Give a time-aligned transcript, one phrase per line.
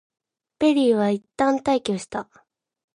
[0.57, 2.27] ペリーはいったん退去した。